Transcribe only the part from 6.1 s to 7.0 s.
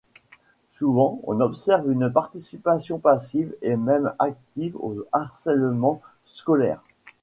scolaire.